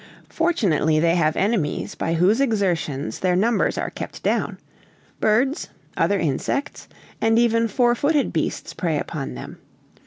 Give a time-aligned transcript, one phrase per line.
[0.29, 4.57] Fortunately they have enemies by whose exertions their numbers are kept down;
[5.19, 6.87] birds, other insects,
[7.21, 9.59] and even four footed beasts prey upon them.